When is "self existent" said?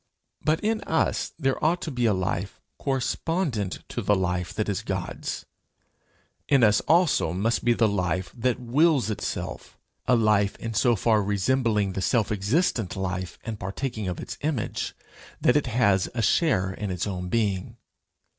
12.01-12.95